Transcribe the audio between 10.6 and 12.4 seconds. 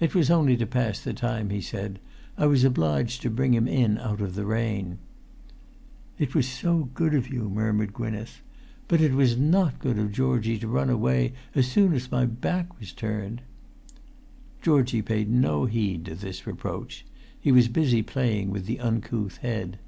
run away as soon as my